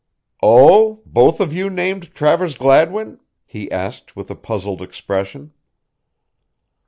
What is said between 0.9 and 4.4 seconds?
both of you named Travers Gladwin?" he asked with a